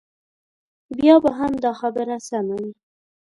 [0.97, 2.71] بیا به هم دا خبره سمه وي.